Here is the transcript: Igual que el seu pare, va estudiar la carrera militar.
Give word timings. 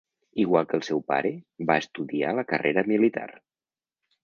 Igual 0.43 0.63
que 0.71 0.73
el 0.77 0.85
seu 0.87 1.01
pare, 1.11 1.33
va 1.71 1.77
estudiar 1.83 2.33
la 2.39 2.47
carrera 2.55 2.87
militar. 2.95 3.29